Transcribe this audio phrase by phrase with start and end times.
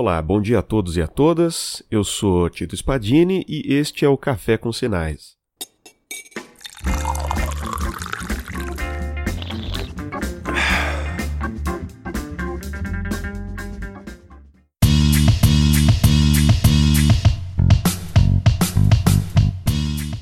[0.00, 1.82] Olá, bom dia a todos e a todas.
[1.90, 5.36] Eu sou Tito Spadini e este é o Café com Sinais.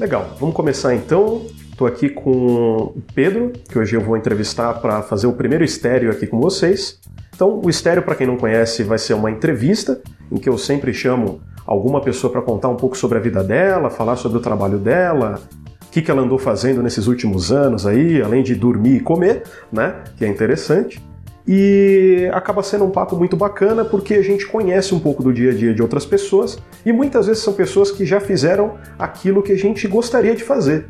[0.00, 1.44] Legal, vamos começar então.
[1.70, 6.10] Estou aqui com o Pedro, que hoje eu vou entrevistar para fazer o primeiro estéreo
[6.10, 6.98] aqui com vocês.
[7.36, 10.00] Então, o estéreo, para quem não conhece, vai ser uma entrevista
[10.32, 13.90] em que eu sempre chamo alguma pessoa para contar um pouco sobre a vida dela,
[13.90, 15.38] falar sobre o trabalho dela,
[15.86, 19.42] o que, que ela andou fazendo nesses últimos anos aí, além de dormir e comer,
[19.70, 20.02] né?
[20.16, 20.98] Que é interessante.
[21.46, 25.50] E acaba sendo um papo muito bacana porque a gente conhece um pouco do dia
[25.50, 29.52] a dia de outras pessoas e muitas vezes são pessoas que já fizeram aquilo que
[29.52, 30.86] a gente gostaria de fazer,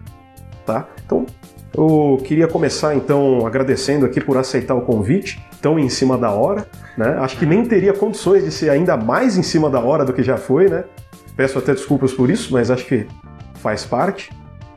[0.64, 0.88] tá?
[1.04, 1.26] Então,
[1.76, 6.66] eu queria começar então agradecendo aqui por aceitar o convite, tão em cima da hora,
[6.96, 7.18] né?
[7.20, 10.22] Acho que nem teria condições de ser ainda mais em cima da hora do que
[10.22, 10.84] já foi, né?
[11.36, 13.06] Peço até desculpas por isso, mas acho que
[13.56, 14.30] faz parte.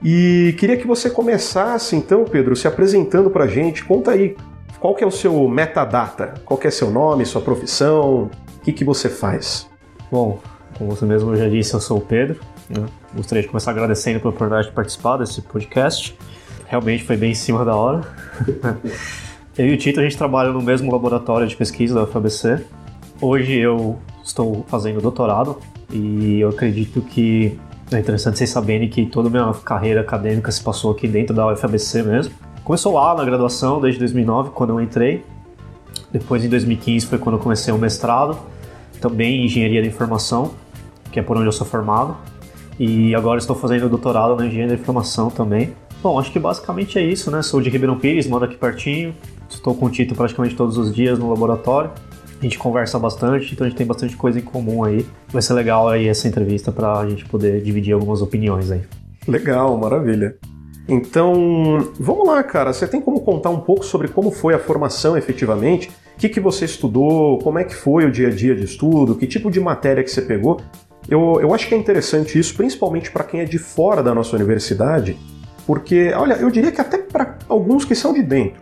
[0.03, 3.85] E queria que você começasse então, Pedro, se apresentando pra gente.
[3.85, 4.35] Conta aí,
[4.79, 6.33] qual que é o seu metadata?
[6.43, 8.29] Qual que é seu nome, sua profissão?
[8.57, 9.69] O que, que você faz?
[10.11, 10.39] Bom,
[10.77, 12.39] como você mesmo já disse, eu sou o Pedro.
[12.69, 12.85] Né?
[13.15, 16.17] Gostaria de começar agradecendo pela oportunidade de participar desse podcast
[16.69, 18.01] realmente foi bem em cima da hora.
[19.57, 22.63] eu e o Tito, a gente trabalha no mesmo laboratório de pesquisa da UFABC.
[23.19, 25.57] Hoje eu estou fazendo doutorado
[25.91, 27.59] e eu acredito que
[27.91, 31.51] é interessante vocês saberem que toda a minha carreira acadêmica se passou aqui dentro da
[31.51, 32.33] UFABC mesmo.
[32.63, 35.25] Começou lá na graduação, desde 2009, quando eu entrei.
[36.11, 38.37] Depois, em 2015, foi quando eu comecei o mestrado,
[39.01, 40.51] também em Engenharia de Informação,
[41.11, 42.15] que é por onde eu sou formado.
[42.79, 45.73] E agora estou fazendo doutorado na Engenharia de Informação também.
[46.01, 47.41] Bom, acho que basicamente é isso, né?
[47.41, 49.13] Sou de Ribeirão Pires, moro aqui pertinho.
[49.49, 51.91] Estou com o Tito praticamente todos os dias no laboratório.
[52.39, 55.05] A gente conversa bastante, então a gente tem bastante coisa em comum aí.
[55.27, 58.81] Vai ser legal aí essa entrevista para a gente poder dividir algumas opiniões aí.
[59.27, 60.37] Legal, maravilha.
[60.87, 62.71] Então, vamos lá, cara.
[62.71, 65.89] Você tem como contar um pouco sobre como foi a formação efetivamente?
[66.15, 67.39] O que, que você estudou?
[67.39, 69.15] Como é que foi o dia a dia de estudo?
[69.15, 70.61] Que tipo de matéria que você pegou?
[71.09, 74.35] Eu, eu acho que é interessante isso, principalmente para quem é de fora da nossa
[74.35, 75.17] universidade,
[75.69, 78.59] porque, olha, eu diria que até para alguns que são de dentro,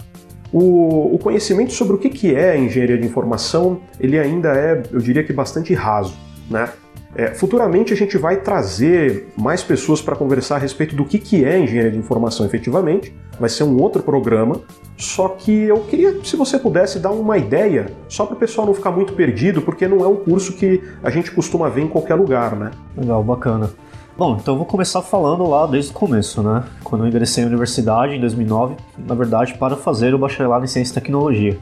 [0.52, 5.00] o, o, conhecimento sobre o que, que é engenharia de informação, ele ainda é, eu
[5.00, 6.18] diria que bastante raso,
[6.52, 6.68] né?
[7.16, 11.46] É, futuramente a gente vai trazer mais pessoas para conversar a respeito do que, que
[11.46, 13.16] é engenharia de informação efetivamente.
[13.40, 14.60] Vai ser um outro programa.
[14.98, 18.74] Só que eu queria, se você pudesse, dar uma ideia, só para o pessoal não
[18.74, 22.16] ficar muito perdido, porque não é um curso que a gente costuma ver em qualquer
[22.16, 22.72] lugar, né?
[22.98, 23.72] Legal, bacana.
[24.18, 26.64] Bom, então vou começar falando lá desde o começo, né?
[26.84, 30.92] Quando eu ingressei na universidade em 2009, na verdade, para fazer o bacharelado em Ciência
[30.92, 31.56] e Tecnologia.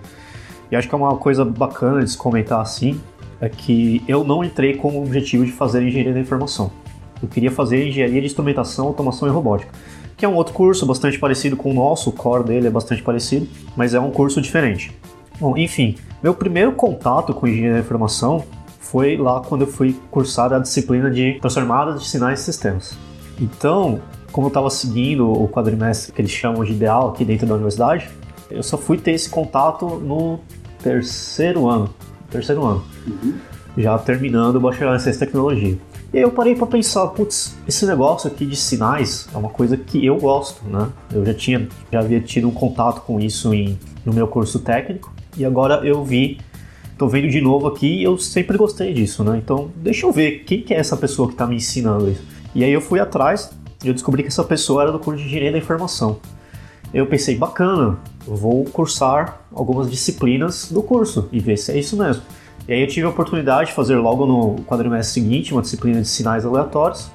[0.71, 2.97] E acho que é uma coisa bacana de se comentar assim,
[3.41, 6.71] é que eu não entrei com o objetivo de fazer engenharia da informação.
[7.21, 9.73] Eu queria fazer engenharia de instrumentação, automação e robótica,
[10.15, 13.03] que é um outro curso bastante parecido com o nosso, o core dele é bastante
[13.03, 14.97] parecido, mas é um curso diferente.
[15.41, 18.45] Bom, enfim, meu primeiro contato com engenharia da informação
[18.85, 22.95] foi lá quando eu fui cursar a disciplina de transformadas de sinais e sistemas.
[23.39, 23.99] Então,
[24.31, 28.09] como eu estava seguindo o quadrimestre que eles chamam de ideal aqui dentro da universidade,
[28.49, 30.39] eu só fui ter esse contato no
[30.81, 31.89] terceiro ano.
[32.29, 32.83] Terceiro ano.
[33.07, 33.33] Uhum.
[33.77, 35.77] Já terminando o bacharelado em ciência e tecnologia.
[36.13, 39.75] E aí eu parei para pensar, putz, esse negócio aqui de sinais é uma coisa
[39.75, 40.89] que eu gosto, né?
[41.11, 45.11] Eu já tinha, já havia tido um contato com isso em, no meu curso técnico
[45.35, 46.37] e agora eu vi
[46.97, 49.37] tô vendo de novo aqui e eu sempre gostei disso, né?
[49.37, 52.23] Então, deixa eu ver quem que é essa pessoa que está me ensinando isso.
[52.53, 53.51] E aí eu fui atrás
[53.83, 56.19] e eu descobri que essa pessoa era do curso de Engenharia da Informação.
[56.93, 62.23] Eu pensei, bacana, vou cursar algumas disciplinas do curso e ver se é isso mesmo.
[62.67, 66.07] E aí eu tive a oportunidade de fazer logo no quadrimestre seguinte uma disciplina de
[66.07, 67.11] sinais aleatórios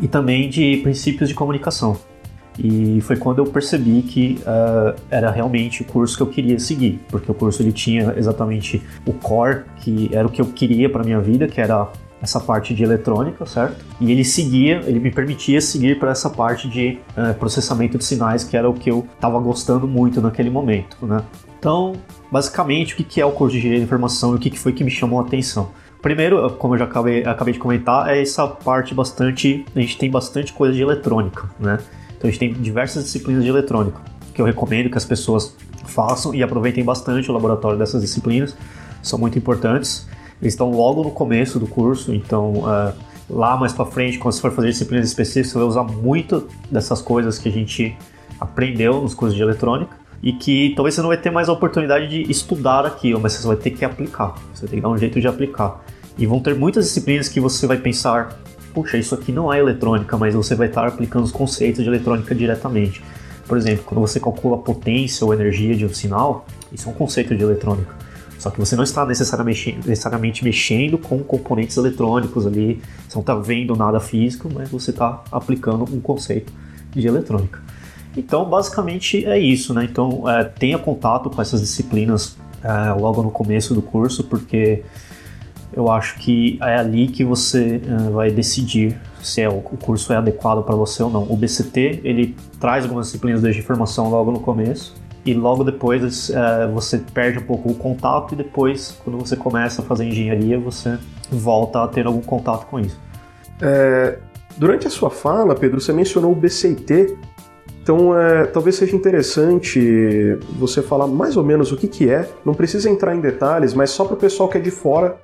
[0.00, 1.96] e também de princípios de comunicação.
[2.58, 7.00] E foi quando eu percebi que uh, era realmente o curso que eu queria seguir,
[7.08, 11.02] porque o curso ele tinha exatamente o core, que era o que eu queria para
[11.02, 11.88] minha vida, que era
[12.20, 13.84] essa parte de eletrônica, certo?
[14.00, 18.44] E ele seguia, ele me permitia seguir para essa parte de uh, processamento de sinais,
[18.44, 21.24] que era o que eu estava gostando muito naquele momento, né?
[21.58, 21.94] Então,
[22.30, 24.84] basicamente, o que é o curso de engenharia de informação e o que foi que
[24.84, 25.70] me chamou a atenção?
[26.00, 29.64] Primeiro, como eu já acabei, acabei de comentar, é essa parte bastante.
[29.74, 31.78] A gente tem bastante coisa de eletrônica, né?
[32.22, 34.00] Então a gente tem diversas disciplinas de eletrônica
[34.32, 38.56] que eu recomendo que as pessoas façam e aproveitem bastante o laboratório dessas disciplinas,
[39.02, 40.06] são muito importantes.
[40.40, 42.92] Eles estão logo no começo do curso, então uh,
[43.28, 47.02] lá mais para frente, quando você for fazer disciplinas específicas, você vai usar muito dessas
[47.02, 47.96] coisas que a gente
[48.38, 52.06] aprendeu nos cursos de eletrônica e que talvez você não vai ter mais a oportunidade
[52.06, 55.20] de estudar aquilo, mas você vai ter que aplicar, você tem que dar um jeito
[55.20, 55.84] de aplicar.
[56.16, 58.38] E vão ter muitas disciplinas que você vai pensar,
[58.72, 62.34] puxa, isso aqui não é eletrônica, mas você vai estar aplicando os conceitos de eletrônica
[62.34, 63.02] diretamente.
[63.46, 66.94] Por exemplo, quando você calcula a potência ou energia de um sinal, isso é um
[66.94, 67.94] conceito de eletrônica.
[68.38, 73.34] Só que você não está necessariamente, necessariamente mexendo com componentes eletrônicos ali, você não está
[73.36, 76.52] vendo nada físico, mas você está aplicando um conceito
[76.90, 77.60] de eletrônica.
[78.16, 79.84] Então, basicamente é isso, né?
[79.84, 84.82] Então, é, tenha contato com essas disciplinas é, logo no começo do curso, porque
[85.72, 90.16] eu acho que é ali que você é, vai decidir se é, o curso é
[90.16, 91.22] adequado para você ou não.
[91.22, 96.66] O BCT ele traz algumas disciplinas de formação logo no começo e logo depois é,
[96.66, 100.98] você perde um pouco o contato e depois quando você começa a fazer engenharia você
[101.30, 102.98] volta a ter algum contato com isso.
[103.60, 104.18] É,
[104.56, 107.16] durante a sua fala, Pedro, você mencionou o BCT.
[107.82, 112.28] Então, é, talvez seja interessante você falar mais ou menos o que, que é.
[112.44, 115.16] Não precisa entrar em detalhes, mas só para o pessoal que é de fora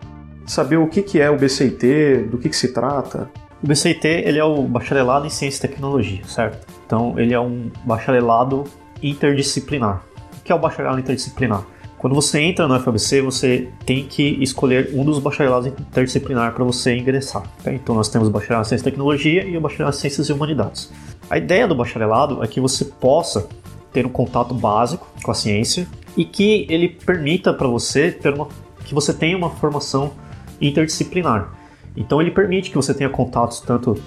[0.49, 3.31] saber o que, que é o BCT, do que, que se trata.
[3.63, 6.67] O BCT ele é o bacharelado em ciência e tecnologia, certo?
[6.87, 8.65] Então ele é um bacharelado
[9.03, 10.03] interdisciplinar.
[10.39, 11.65] O que é o bacharelado interdisciplinar?
[11.99, 16.97] Quando você entra no FABC, você tem que escolher um dos bacharelados interdisciplinar para você
[16.97, 17.43] ingressar.
[17.63, 17.73] Tá?
[17.73, 20.33] Então nós temos o bacharelado em ciência e tecnologia e o bacharelado em ciências e
[20.33, 20.93] humanidades.
[21.29, 23.49] A ideia do bacharelado é que você possa
[23.93, 28.47] ter um contato básico com a ciência e que ele permita para você ter uma,
[28.85, 30.13] que você tenha uma formação
[30.61, 31.53] interdisciplinar.
[31.97, 34.01] Então ele permite que você tenha contatos tanto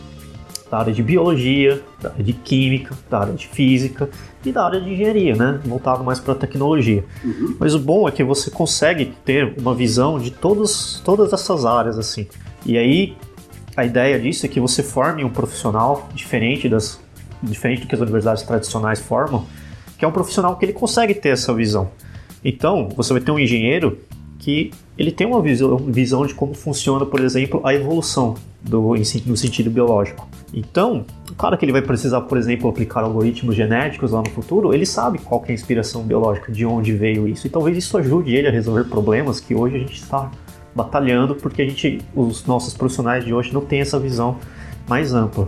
[0.70, 4.10] da área de biologia, da área de química, da área de física
[4.46, 5.60] e da área de engenharia, né?
[5.66, 7.04] Voltado mais para a tecnologia.
[7.24, 7.58] Uhum.
[7.60, 12.00] Mas o bom é que você consegue ter uma visão de todos, todas essas áreas,
[12.00, 12.26] assim.
[12.66, 13.18] E aí,
[13.76, 17.00] a ideia disso é que você forme um profissional diferente das
[17.44, 19.46] diferente do que as universidades tradicionais formam,
[19.98, 21.92] que é um profissional que ele consegue ter essa visão.
[22.44, 23.98] Então, você vai ter um engenheiro
[24.42, 28.96] que ele tem uma visão, de como funciona, por exemplo, a evolução do,
[29.28, 30.28] no sentido biológico.
[30.52, 31.06] Então,
[31.38, 35.20] claro que ele vai precisar, por exemplo, aplicar algoritmos genéticos lá no futuro, ele sabe
[35.20, 38.52] qual é a inspiração biológica, de onde veio isso, e talvez isso ajude ele a
[38.52, 40.32] resolver problemas que hoje a gente está
[40.74, 44.38] batalhando, porque a gente, os nossos profissionais de hoje não têm essa visão
[44.90, 45.48] mais ampla.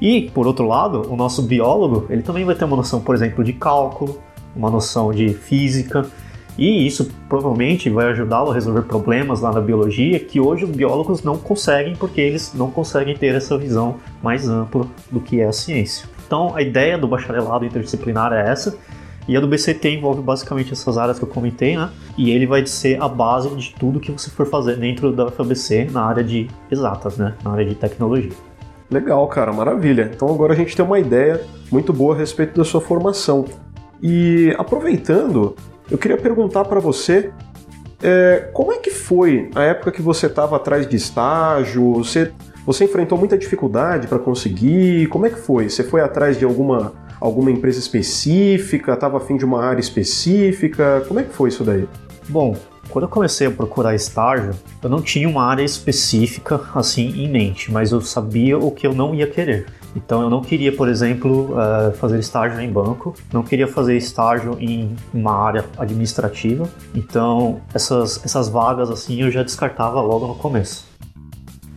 [0.00, 3.42] E, por outro lado, o nosso biólogo, ele também vai ter uma noção, por exemplo,
[3.42, 4.20] de cálculo,
[4.54, 6.06] uma noção de física,
[6.60, 11.22] e isso provavelmente vai ajudá-lo a resolver problemas lá na biologia que hoje os biólogos
[11.22, 15.52] não conseguem porque eles não conseguem ter essa visão mais ampla do que é a
[15.52, 16.06] ciência.
[16.26, 18.76] Então a ideia do bacharelado interdisciplinar é essa.
[19.26, 21.88] E a do BCT envolve basicamente essas áreas que eu comentei, né?
[22.18, 25.88] E ele vai ser a base de tudo que você for fazer dentro da UFABC
[25.90, 27.34] na área de exatas, né?
[27.42, 28.32] Na área de tecnologia.
[28.90, 30.10] Legal, cara, maravilha.
[30.14, 31.40] Então agora a gente tem uma ideia
[31.70, 33.46] muito boa a respeito da sua formação.
[34.02, 35.54] E aproveitando,
[35.90, 37.32] eu queria perguntar para você
[38.02, 41.94] é, como é que foi a época que você estava atrás de estágio?
[41.94, 42.32] Você,
[42.64, 45.06] você enfrentou muita dificuldade para conseguir?
[45.08, 45.68] Como é que foi?
[45.68, 48.94] Você foi atrás de alguma, alguma empresa específica?
[48.94, 51.04] Estava afim de uma área específica?
[51.06, 51.86] Como é que foi isso daí?
[52.28, 52.56] Bom,
[52.88, 54.52] quando eu comecei a procurar estágio,
[54.82, 58.94] eu não tinha uma área específica assim em mente, mas eu sabia o que eu
[58.94, 59.66] não ia querer.
[59.94, 64.56] Então eu não queria, por exemplo, uh, fazer estágio em banco, não queria fazer estágio
[64.60, 66.68] em uma área administrativa.
[66.94, 70.88] Então essas, essas vagas assim eu já descartava logo no começo.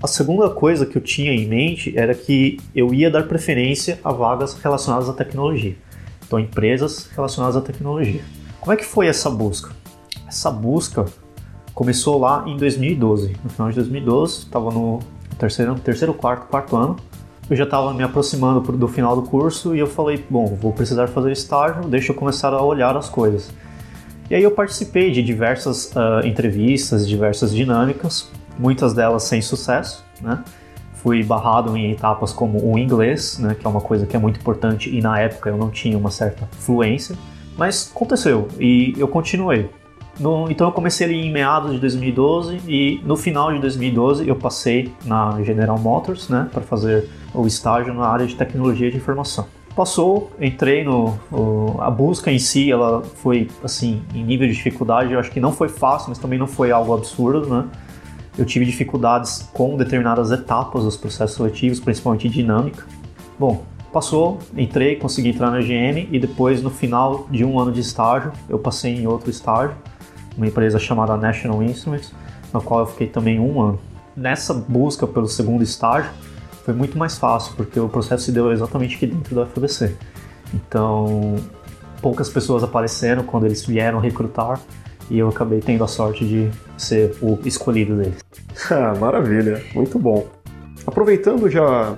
[0.02, 4.12] A segunda coisa que eu tinha em mente era que eu ia dar preferência a
[4.12, 5.76] vagas relacionadas à tecnologia.
[6.26, 8.22] Então empresas relacionadas à tecnologia.
[8.60, 9.72] Como é que foi essa busca?
[10.28, 11.06] Essa busca
[11.74, 13.36] começou lá em 2012.
[13.44, 15.00] No final de 2012, estava no
[15.38, 16.98] terceiro, terceiro quarto, quarto ano
[17.50, 21.08] eu já estava me aproximando do final do curso e eu falei, bom, vou precisar
[21.08, 23.52] fazer estágio, deixa eu começar a olhar as coisas.
[24.30, 30.44] E aí eu participei de diversas uh, entrevistas, diversas dinâmicas, muitas delas sem sucesso, né?
[30.96, 34.40] Fui barrado em etapas como o inglês, né, que é uma coisa que é muito
[34.40, 37.18] importante e na época eu não tinha uma certa fluência,
[37.58, 39.70] mas aconteceu e eu continuei.
[40.20, 44.36] No, então eu comecei ali em meados de 2012 e no final de 2012 eu
[44.36, 49.48] passei na General Motors, né, para fazer o estágio na área de tecnologia de informação.
[49.76, 51.18] Passou, entrei no
[51.80, 55.52] a busca em si, ela foi assim em nível de dificuldade, eu acho que não
[55.52, 57.66] foi fácil, mas também não foi algo absurdo, né?
[58.38, 62.86] Eu tive dificuldades com determinadas etapas dos processos seletivos, principalmente dinâmica.
[63.40, 67.80] Bom, passou, entrei, consegui entrar na GM e depois no final de um ano de
[67.80, 69.76] estágio eu passei em outro estágio
[70.38, 72.12] uma empresa chamada National Instruments,
[72.54, 73.80] na qual eu fiquei também um ano.
[74.16, 76.12] Nessa busca pelo segundo estágio,
[76.64, 79.96] foi muito mais fácil, porque o processo se deu exatamente aqui dentro da FBC.
[80.54, 81.36] Então,
[82.02, 84.60] poucas pessoas apareceram quando eles vieram recrutar
[85.10, 88.24] e eu acabei tendo a sorte de ser o escolhido deles.
[88.70, 90.28] Ah, maravilha, muito bom.
[90.86, 91.96] Aproveitando já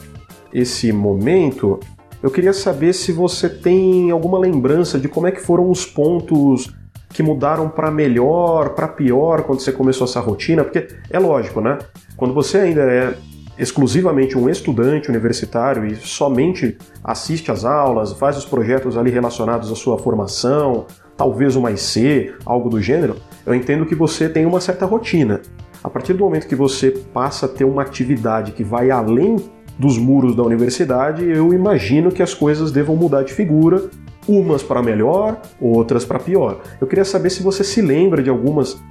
[0.53, 1.79] esse momento,
[2.23, 6.73] eu queria saber se você tem alguma lembrança de como é que foram os pontos
[7.15, 11.77] que mudaram para melhor, para pior quando você começou essa rotina, porque é lógico, né?
[12.17, 13.15] Quando você ainda é
[13.57, 19.75] exclusivamente um estudante universitário e somente assiste às aulas, faz os projetos ali relacionados à
[19.75, 24.85] sua formação, talvez uma IC, algo do gênero, eu entendo que você tem uma certa
[24.85, 25.41] rotina.
[25.81, 29.37] A partir do momento que você passa a ter uma atividade que vai além
[29.79, 33.89] dos muros da universidade, eu imagino que as coisas devam mudar de figura,
[34.27, 36.61] umas para melhor, outras para pior.
[36.79, 38.81] Eu queria saber se você se lembra de algumas,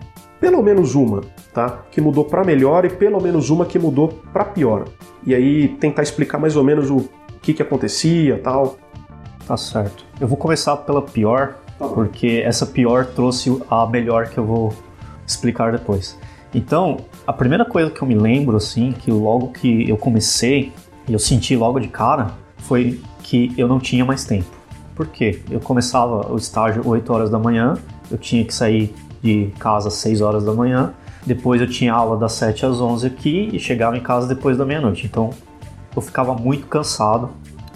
[0.40, 1.22] pelo menos uma,
[1.52, 4.84] tá, que mudou para melhor e pelo menos uma que mudou para pior.
[5.26, 7.08] E aí tentar explicar mais ou menos o
[7.40, 8.76] que que acontecia, tal.
[9.46, 10.04] Tá certo.
[10.20, 14.72] Eu vou começar pela pior, tá porque essa pior trouxe a melhor que eu vou
[15.26, 16.18] explicar depois.
[16.54, 20.72] Então, a primeira coisa que eu me lembro, assim, que logo que eu comecei,
[21.08, 24.63] e eu senti logo de cara, foi que eu não tinha mais tempo.
[24.94, 25.40] Por quê?
[25.50, 27.74] Eu começava o estágio 8 horas da manhã,
[28.10, 30.92] eu tinha que sair de casa às 6 horas da manhã,
[31.26, 34.64] depois eu tinha aula das 7 às 11 aqui e chegava em casa depois da
[34.64, 35.06] meia-noite.
[35.06, 35.30] Então,
[35.96, 37.30] eu ficava muito cansado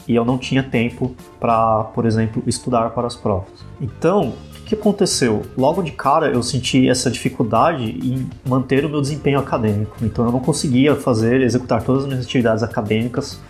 [0.07, 3.65] e eu não tinha tempo para, por exemplo, estudar para as provas.
[3.81, 4.35] Então,
[4.69, 5.43] que aconteceu?
[5.57, 9.97] Logo de cara eu senti essa dificuldade em manter o meu desempenho acadêmico.
[10.03, 13.41] Então eu não conseguia fazer, executar todas as minhas atividades acadêmicas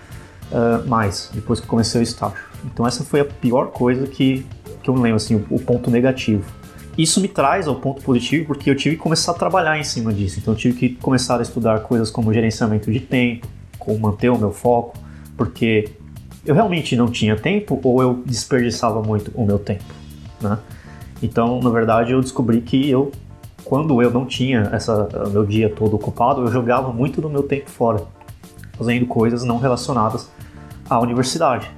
[0.52, 2.38] uh, mais depois que comecei o estágio.
[2.64, 4.44] Então essa foi a pior coisa que,
[4.82, 6.44] que eu me lembro, assim, o, o ponto negativo.
[6.96, 10.12] Isso me traz ao ponto positivo porque eu tive que começar a trabalhar em cima
[10.12, 10.40] disso.
[10.40, 13.46] Então eu tive que começar a estudar coisas como gerenciamento de tempo,
[13.78, 14.98] como manter o meu foco,
[15.36, 15.88] porque
[16.44, 19.84] eu realmente não tinha tempo ou eu desperdiçava muito o meu tempo,
[20.40, 20.58] né?
[21.22, 23.12] Então, na verdade, eu descobri que eu,
[23.64, 27.70] quando eu não tinha essa meu dia todo ocupado, eu jogava muito do meu tempo
[27.70, 28.02] fora,
[28.76, 30.30] fazendo coisas não relacionadas
[30.88, 31.70] à universidade.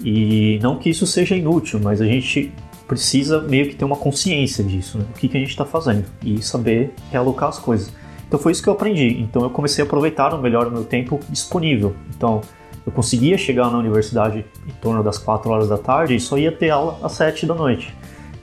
[0.00, 2.52] E não que isso seja inútil, mas a gente
[2.86, 5.04] precisa meio que ter uma consciência disso, né?
[5.10, 7.92] o que, que a gente está fazendo e saber realocar as coisas.
[8.28, 9.20] Então foi isso que eu aprendi.
[9.20, 11.94] Então eu comecei a aproveitar o melhor o meu tempo disponível.
[12.16, 12.40] Então
[12.84, 16.52] eu conseguia chegar na universidade em torno das 4 horas da tarde e só ia
[16.52, 17.94] ter aula às 7 da noite.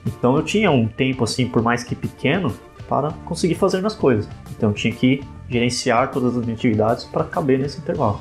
[0.06, 2.52] Então eu tinha um tempo assim, por mais que pequeno,
[2.88, 4.28] para conseguir fazer minhas coisas.
[4.54, 8.20] Então eu tinha que gerenciar todas as minhas atividades para caber nesse intervalo.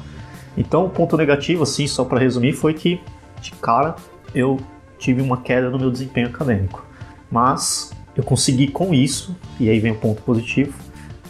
[0.58, 3.02] Então o ponto negativo, assim, só para resumir, foi que
[3.44, 3.96] de cara
[4.34, 4.60] eu
[4.98, 6.86] tive uma queda no meu desempenho acadêmico.
[7.30, 10.74] Mas eu consegui com isso, e aí vem o ponto positivo,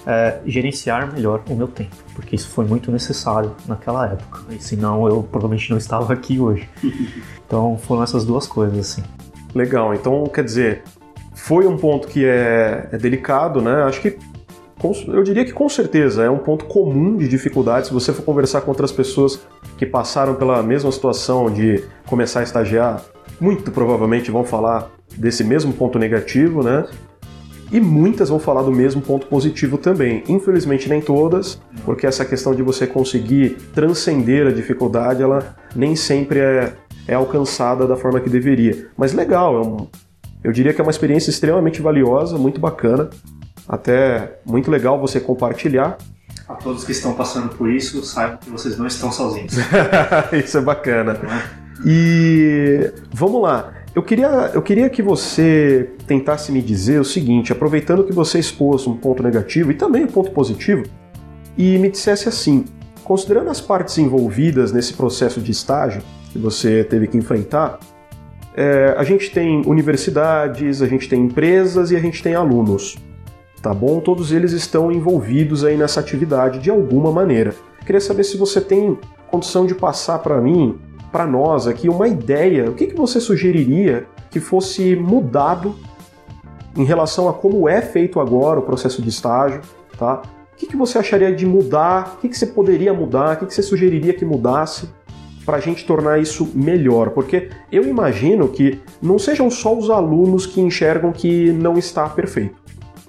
[0.06, 4.42] é, gerenciar melhor o meu tempo, porque isso foi muito necessário naquela época.
[4.50, 6.70] E senão eu provavelmente não estava aqui hoje.
[7.46, 9.04] Então foram essas duas coisas assim.
[9.54, 10.82] Legal, então quer dizer,
[11.36, 13.84] foi um ponto que é, é delicado, né?
[13.84, 14.18] Acho que
[15.08, 17.88] eu diria que com certeza é um ponto comum de dificuldade.
[17.88, 19.40] Se você for conversar com outras pessoas
[19.78, 23.02] que passaram pela mesma situação de começar a estagiar,
[23.40, 26.86] muito provavelmente vão falar desse mesmo ponto negativo, né?
[27.72, 30.24] E muitas vão falar do mesmo ponto positivo também.
[30.28, 36.40] Infelizmente nem todas, porque essa questão de você conseguir transcender a dificuldade, ela nem sempre
[36.40, 36.74] é
[37.08, 38.88] é alcançada da forma que deveria.
[38.98, 39.88] Mas legal, é um,
[40.44, 43.10] eu diria que é uma experiência extremamente valiosa, muito bacana,
[43.68, 45.98] até muito legal você compartilhar.
[46.48, 49.54] A todos que estão passando por isso, saibam que vocês não estão sozinhos.
[50.34, 51.20] isso é bacana.
[51.86, 53.74] E vamos lá.
[53.96, 58.88] Eu queria, eu queria que você tentasse me dizer o seguinte, aproveitando que você expôs
[58.88, 60.84] um ponto negativo e também um ponto positivo,
[61.56, 62.66] e me dissesse assim:
[63.04, 66.02] considerando as partes envolvidas nesse processo de estágio,
[66.32, 67.80] que você teve que enfrentar,
[68.56, 72.98] é, a gente tem universidades, a gente tem empresas e a gente tem alunos,
[73.64, 74.02] tá bom?
[74.02, 77.56] Todos eles estão envolvidos aí nessa atividade de alguma maneira.
[77.86, 79.00] Queria saber se você tem
[79.32, 80.78] condição de passar para mim,
[81.14, 82.70] para nós aqui, uma ideia.
[82.70, 85.76] O que, que você sugeriria que fosse mudado
[86.76, 89.62] em relação a como é feito agora o processo de estágio,
[89.98, 90.22] tá?
[90.52, 92.16] O que, que você acharia de mudar?
[92.18, 93.36] O que, que você poderia mudar?
[93.36, 94.90] O que, que você sugeriria que mudasse
[95.46, 100.46] para a gente tornar isso melhor, porque eu imagino que não sejam só os alunos
[100.46, 102.64] que enxergam que não está perfeito.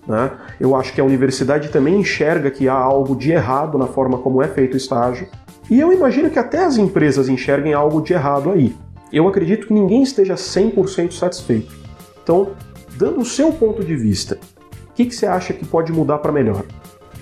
[0.06, 0.30] Né?
[0.60, 4.42] Eu acho que a universidade também enxerga que há algo de errado na forma como
[4.42, 5.28] é feito o estágio,
[5.70, 8.74] e eu imagino que até as empresas enxerguem algo de errado aí.
[9.12, 11.72] Eu acredito que ninguém esteja 100% satisfeito.
[12.22, 12.50] Então,
[12.96, 14.38] dando o seu ponto de vista,
[14.90, 16.64] o que, que você acha que pode mudar para melhor?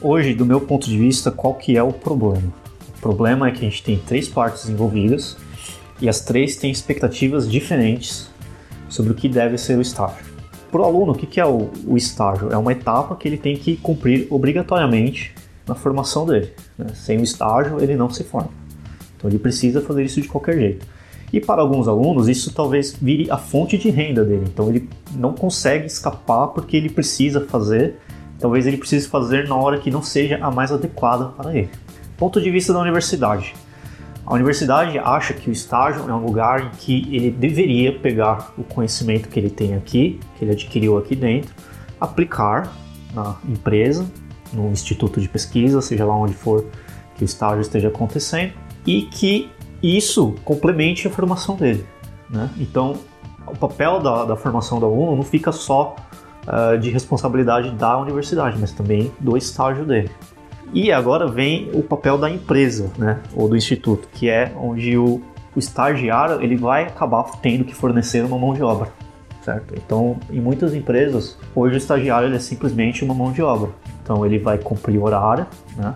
[0.00, 2.62] Hoje, do meu ponto de vista, qual que é o problema?
[3.02, 5.36] problema é que a gente tem três partes envolvidas
[6.00, 8.30] e as três têm expectativas diferentes
[8.88, 10.31] sobre o que deve ser o estágio.
[10.72, 12.50] Para o aluno, o que é o, o estágio?
[12.50, 15.34] É uma etapa que ele tem que cumprir obrigatoriamente
[15.68, 16.50] na formação dele.
[16.78, 16.86] Né?
[16.94, 18.48] Sem o estágio, ele não se forma.
[19.14, 20.86] Então ele precisa fazer isso de qualquer jeito.
[21.30, 24.46] E para alguns alunos, isso talvez vire a fonte de renda dele.
[24.46, 27.96] Então ele não consegue escapar porque ele precisa fazer.
[28.38, 31.68] Talvez ele precise fazer na hora que não seja a mais adequada para ele.
[32.16, 33.54] Ponto de vista da universidade.
[34.24, 38.62] A universidade acha que o estágio é um lugar em que ele deveria pegar o
[38.62, 41.52] conhecimento que ele tem aqui, que ele adquiriu aqui dentro,
[42.00, 42.72] aplicar
[43.12, 44.06] na empresa,
[44.52, 46.64] no instituto de pesquisa, seja lá onde for
[47.16, 48.52] que o estágio esteja acontecendo,
[48.86, 49.50] e que
[49.82, 51.84] isso complemente a formação dele.
[52.30, 52.48] Né?
[52.58, 52.96] Então,
[53.46, 55.96] o papel da, da, formação do aluno não fica só
[56.46, 60.10] uh, de responsabilidade da universidade, mas também do estágio dele.
[60.72, 65.20] E agora vem o papel da empresa, né, ou do instituto, que é onde o,
[65.54, 68.90] o estagiário ele vai acabar tendo que fornecer uma mão de obra,
[69.42, 69.74] certo?
[69.76, 73.70] Então, em muitas empresas, hoje o estagiário ele é simplesmente uma mão de obra.
[74.02, 75.94] Então, ele vai cumprir horário, né?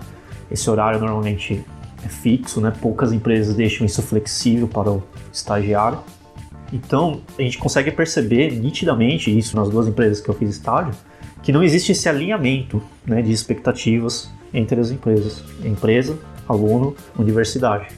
[0.51, 1.65] Esse horário normalmente
[2.05, 2.71] é fixo, né?
[2.79, 5.03] Poucas empresas deixam isso flexível para o
[5.33, 5.99] estagiário.
[6.71, 10.93] Então, a gente consegue perceber nitidamente isso nas duas empresas que eu fiz estágio,
[11.43, 15.43] que não existe esse alinhamento né, de expectativas entre as empresas.
[15.65, 16.17] Empresa,
[16.49, 17.89] aluno, universidade.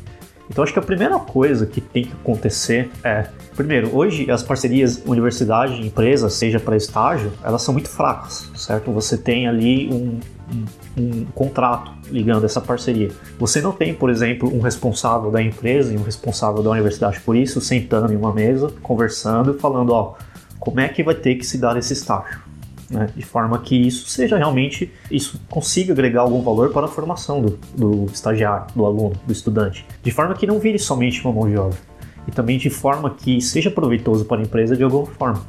[0.50, 5.02] Então acho que a primeira coisa que tem que acontecer é, primeiro, hoje as parcerias
[5.04, 8.90] universidade empresa, seja para estágio, elas são muito fracas, certo?
[8.92, 10.64] Você tem ali um, um,
[10.96, 13.10] um, contrato ligando essa parceria.
[13.38, 17.36] Você não tem, por exemplo, um responsável da empresa e um responsável da universidade por
[17.36, 20.14] isso, sentando em uma mesa, conversando falando, ó,
[20.58, 22.47] como é que vai ter que se dar esse estágio?
[22.90, 23.08] Né?
[23.14, 27.58] de forma que isso seja realmente, isso consiga agregar algum valor para a formação do,
[27.74, 31.56] do estagiário, do aluno, do estudante, de forma que não vire somente uma mão de
[31.56, 31.78] obra,
[32.26, 35.42] e também de forma que seja proveitoso para a empresa de alguma forma.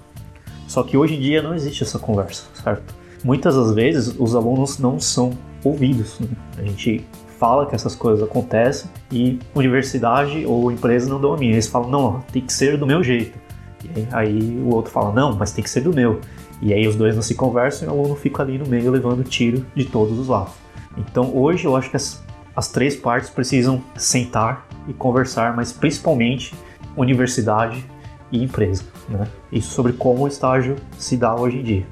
[0.67, 2.93] Só que hoje em dia não existe essa conversa, certo?
[3.23, 5.31] Muitas das vezes os alunos não são
[5.63, 6.19] ouvidos.
[6.19, 6.27] Né?
[6.57, 7.05] A gente
[7.39, 11.49] fala que essas coisas acontecem e universidade ou empresa não dão a mim.
[11.49, 13.37] Eles falam, não, tem que ser do meu jeito.
[13.83, 16.19] E aí o outro fala, não, mas tem que ser do meu.
[16.61, 19.23] E aí os dois não se conversam e o aluno fica ali no meio levando
[19.23, 20.53] tiro de todos os lados.
[20.97, 22.23] Então hoje eu acho que as,
[22.55, 26.53] as três partes precisam sentar e conversar, mas principalmente
[26.97, 27.83] universidade
[28.31, 28.83] e empresa.
[29.07, 29.27] Né?
[29.51, 31.87] Isso sobre como o estágio se dá hoje em dia.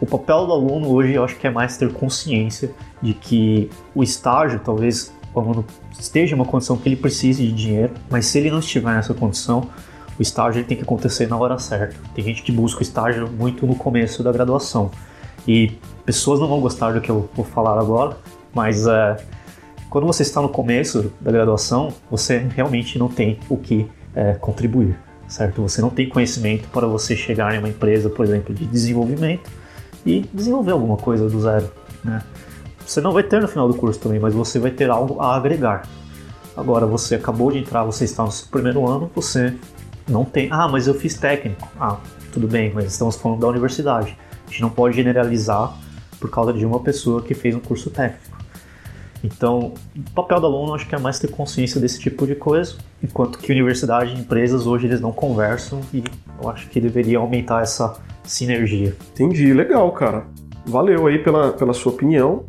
[0.00, 4.02] O papel do aluno hoje eu acho que é mais ter consciência de que o
[4.02, 5.64] estágio, talvez o aluno
[5.98, 9.12] esteja em uma condição que ele precise de dinheiro, mas se ele não estiver nessa
[9.12, 9.68] condição,
[10.18, 11.96] o estágio tem que acontecer na hora certa.
[12.14, 14.90] Tem gente que busca o estágio muito no começo da graduação.
[15.46, 15.72] E
[16.04, 18.16] pessoas não vão gostar do que eu vou falar agora,
[18.52, 19.16] mas é,
[19.88, 24.98] quando você está no começo da graduação, você realmente não tem o que é, contribuir,
[25.28, 25.62] certo?
[25.62, 29.48] Você não tem conhecimento para você chegar em uma empresa, por exemplo, de desenvolvimento
[30.04, 31.70] e desenvolver alguma coisa do zero,
[32.04, 32.20] né?
[32.84, 35.36] Você não vai ter no final do curso também, mas você vai ter algo a
[35.36, 35.86] agregar.
[36.56, 39.54] Agora, você acabou de entrar, você está no seu primeiro ano, você
[40.08, 40.48] não tem.
[40.50, 41.68] Ah, mas eu fiz técnico.
[41.78, 41.98] Ah,
[42.32, 44.16] tudo bem, mas estamos falando da universidade.
[44.46, 45.76] A gente não pode generalizar
[46.18, 48.38] por causa de uma pessoa que fez um curso técnico.
[49.22, 52.76] Então, o papel do aluno acho que é mais ter consciência desse tipo de coisa,
[53.02, 56.04] enquanto que universidade e empresas hoje eles não conversam e
[56.40, 58.94] eu acho que deveria aumentar essa sinergia.
[59.12, 60.24] Entendi, legal, cara.
[60.64, 62.44] Valeu aí pela, pela sua opinião.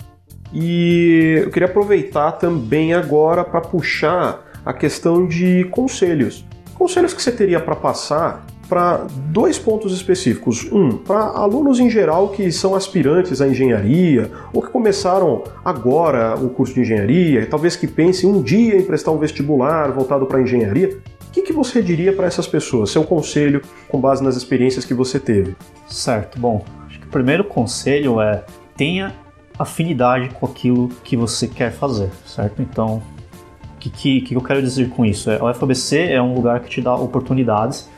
[0.54, 6.46] E eu queria aproveitar também agora para puxar a questão de conselhos.
[6.80, 10.66] Conselhos que você teria para passar para dois pontos específicos.
[10.72, 16.50] Um, para alunos em geral que são aspirantes à engenharia ou que começaram agora o
[16.50, 20.98] curso de engenharia, talvez que pensem um dia em prestar um vestibular voltado para engenharia.
[21.28, 22.92] O que, que você diria para essas pessoas?
[22.92, 25.58] Seu conselho com base nas experiências que você teve?
[25.86, 28.46] Certo, bom, acho que o primeiro conselho é
[28.78, 29.14] tenha
[29.60, 32.62] afinidade com aquilo que você quer fazer, certo?
[32.62, 33.04] Então,
[33.80, 35.32] que, que, que eu quero dizer com isso?
[35.32, 37.90] É, o FABC é um lugar que te dá oportunidades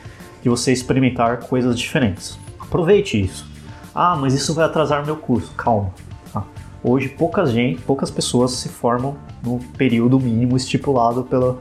[0.41, 2.39] de você experimentar coisas diferentes.
[2.59, 3.49] Aproveite isso.
[3.93, 5.53] Ah, mas isso vai atrasar meu curso.
[5.55, 5.91] Calma.
[6.31, 6.43] Tá?
[6.83, 11.59] Hoje poucas gente, poucas pessoas se formam no período mínimo estipulado pela,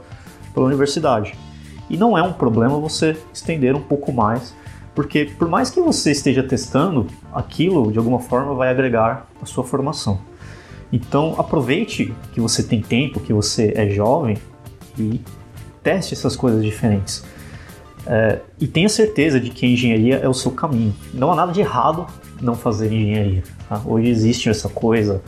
[0.53, 1.33] pela universidade.
[1.89, 4.55] E não é um problema você estender um pouco mais,
[4.95, 9.63] porque por mais que você esteja testando, aquilo de alguma forma vai agregar a sua
[9.63, 10.19] formação.
[10.91, 14.37] Então aproveite que você tem tempo, que você é jovem
[14.97, 15.21] e
[15.81, 17.23] teste essas coisas diferentes.
[18.05, 20.93] É, e tenha certeza de que a engenharia é o seu caminho.
[21.13, 22.07] Não há nada de errado
[22.41, 23.43] não fazer engenharia.
[23.69, 23.81] Tá?
[23.85, 25.21] Hoje existe essa coisa,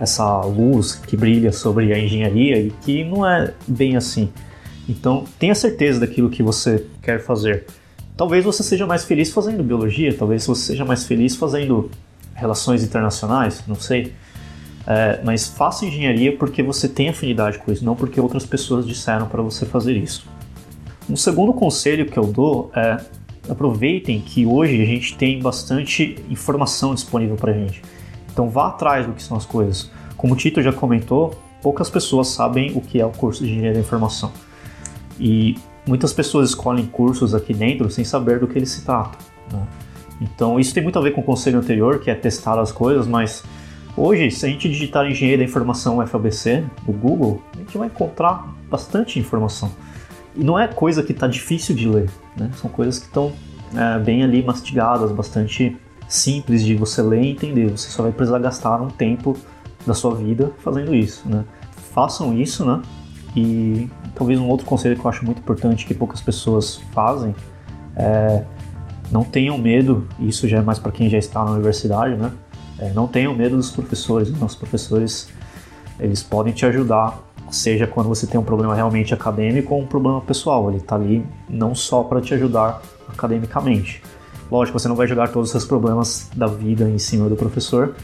[0.00, 4.30] essa luz que brilha sobre a engenharia e que não é bem assim.
[4.88, 7.66] Então tenha certeza daquilo que você quer fazer.
[8.16, 11.90] Talvez você seja mais feliz fazendo biologia, talvez você seja mais feliz fazendo
[12.34, 14.12] relações internacionais, não sei.
[14.86, 19.26] É, mas faça engenharia porque você tem afinidade com isso, não porque outras pessoas disseram
[19.26, 20.26] para você fazer isso.
[21.10, 23.00] Um segundo conselho que eu dou é
[23.48, 27.82] aproveitem que hoje a gente tem bastante informação disponível para gente.
[28.32, 29.90] Então vá atrás do que são as coisas.
[30.16, 33.74] Como o Tito já comentou, poucas pessoas sabem o que é o curso de engenharia
[33.74, 34.32] da informação.
[35.18, 39.18] E muitas pessoas escolhem cursos aqui dentro sem saber do que eles se tratam.
[39.52, 39.66] Né?
[40.20, 43.06] Então isso tem muito a ver com o conselho anterior, que é testar as coisas,
[43.06, 43.44] mas
[43.96, 48.54] hoje, se a gente digitar engenharia da informação FABC no Google, a gente vai encontrar
[48.70, 49.70] bastante informação.
[50.34, 52.50] E não é coisa que está difícil de ler, né?
[52.56, 53.32] são coisas que estão
[53.74, 55.76] é, bem ali mastigadas, bastante
[56.08, 57.70] simples de você ler e entender.
[57.70, 59.36] Você só vai precisar gastar um tempo
[59.86, 61.28] da sua vida fazendo isso.
[61.28, 61.44] Né?
[61.92, 62.82] Façam isso, né?
[63.34, 67.34] E talvez um outro conselho que eu acho muito importante que poucas pessoas fazem
[67.96, 68.44] é
[69.10, 72.32] não tenham medo, isso já é mais para quem já está na universidade, né?
[72.78, 74.28] É, não tenham medo dos professores.
[74.28, 75.28] Os nossos professores,
[75.98, 77.18] eles podem te ajudar,
[77.50, 80.68] seja quando você tem um problema realmente acadêmico ou um problema pessoal.
[80.68, 84.02] Ele está ali não só para te ajudar academicamente.
[84.50, 87.94] Lógico, você não vai jogar todos os seus problemas da vida em cima do professor,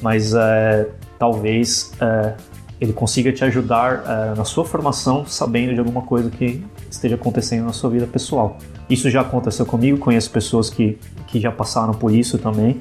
[0.00, 0.88] mas é,
[1.18, 2.34] talvez é,
[2.80, 7.64] ele consiga te ajudar é, na sua formação sabendo de alguma coisa que esteja acontecendo
[7.64, 8.58] na sua vida pessoal.
[8.88, 12.80] Isso já aconteceu comigo, conheço pessoas que, que já passaram por isso também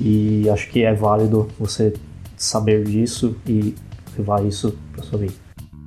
[0.00, 1.92] e acho que é válido você
[2.36, 3.74] saber disso e
[4.16, 5.34] levar isso para sua vida.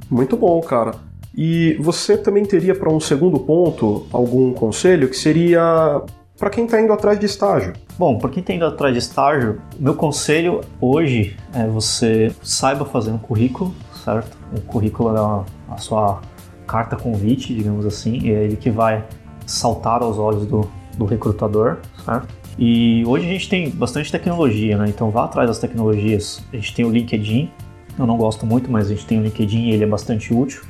[0.09, 0.95] Muito bom, cara.
[1.35, 6.03] E você também teria para um segundo ponto algum conselho que seria
[6.37, 7.73] para quem está indo atrás de estágio?
[7.99, 13.11] Bom, para quem está indo atrás de estágio, meu conselho hoje é você saiba fazer
[13.11, 13.71] um currículo,
[14.03, 14.35] certo?
[14.51, 16.19] Um currículo é a sua
[16.65, 19.05] carta convite, digamos assim, é ele que vai
[19.45, 22.40] saltar aos olhos do, do recrutador, certo?
[22.57, 24.87] E hoje a gente tem bastante tecnologia, né?
[24.87, 26.43] Então vá atrás das tecnologias.
[26.51, 27.49] A gente tem o LinkedIn,
[27.97, 30.61] eu não gosto muito, mas a gente tem o LinkedIn e ele é bastante útil.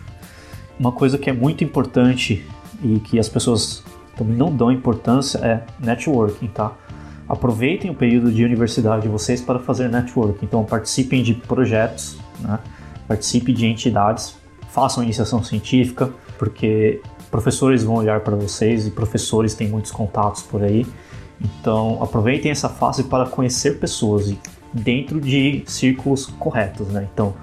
[0.79, 2.45] Uma coisa que é muito importante
[2.83, 3.83] e que as pessoas
[4.15, 6.73] também não dão importância é networking, tá?
[7.27, 10.45] Aproveitem o período de universidade de vocês para fazer networking.
[10.45, 12.59] Então participem de projetos, né?
[13.53, 14.35] de entidades,
[14.69, 20.63] façam iniciação científica, porque professores vão olhar para vocês e professores têm muitos contatos por
[20.63, 20.85] aí.
[21.43, 24.33] Então, aproveitem essa fase para conhecer pessoas
[24.73, 27.07] dentro de círculos corretos, né?
[27.11, 27.33] Então,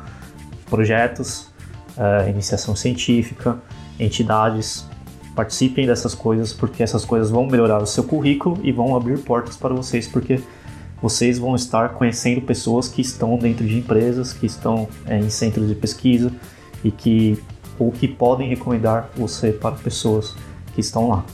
[0.70, 1.50] projetos,
[1.96, 3.58] uh, iniciação científica,
[3.98, 4.86] entidades,
[5.34, 9.56] participem dessas coisas porque essas coisas vão melhorar o seu currículo e vão abrir portas
[9.56, 10.40] para vocês porque
[11.00, 15.68] vocês vão estar conhecendo pessoas que estão dentro de empresas, que estão é, em centros
[15.68, 16.32] de pesquisa
[16.82, 17.38] e que
[17.78, 20.34] ou que podem recomendar você para pessoas
[20.74, 21.24] que estão lá.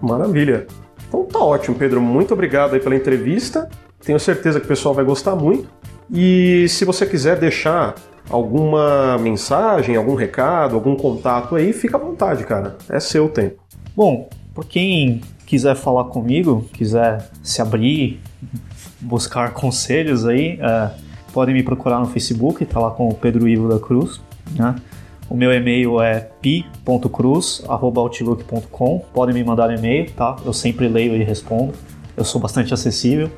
[0.00, 0.68] Maravilha.
[1.08, 2.00] Então tá ótimo, Pedro.
[2.00, 3.68] Muito obrigado aí pela entrevista.
[4.04, 5.68] Tenho certeza que o pessoal vai gostar muito.
[6.10, 7.94] E se você quiser deixar
[8.30, 12.76] alguma mensagem, algum recado, algum contato aí, fica à vontade, cara.
[12.88, 13.62] É seu tempo.
[13.96, 18.20] Bom, por quem quiser falar comigo, quiser se abrir,
[19.00, 20.90] buscar conselhos aí, é,
[21.32, 24.20] podem me procurar no Facebook, tá lá com o Pedro Ivo da Cruz,
[24.54, 24.74] né?
[25.30, 28.98] O meu e-mail é pi.cruz.outlook.com.
[29.12, 30.36] Podem me mandar e-mail, tá?
[30.44, 31.74] Eu sempre leio e respondo.
[32.16, 33.30] Eu sou bastante acessível.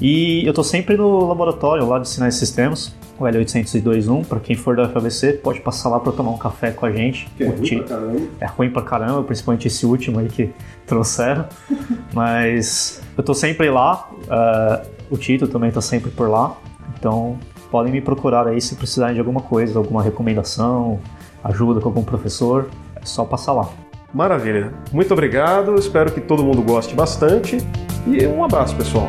[0.00, 4.24] E eu estou sempre no laboratório lá de sinais e sistemas, o L802.1.
[4.26, 7.28] Para quem for da FABC, pode passar lá para tomar um café com a gente.
[7.36, 8.20] Que é ruim pra caramba.
[8.40, 10.50] É ruim pra caramba, principalmente esse último aí que
[10.86, 11.46] trouxeram.
[12.14, 14.08] Mas eu estou sempre lá.
[14.22, 16.56] Uh, o Tito também está sempre por lá.
[16.98, 17.38] Então
[17.70, 21.00] podem me procurar aí se precisarem de alguma coisa, alguma recomendação,
[21.46, 23.68] ajuda com algum professor, é só passar lá.
[24.12, 24.72] Maravilha.
[24.92, 27.58] Muito obrigado, espero que todo mundo goste bastante
[28.06, 29.08] e um abraço, pessoal.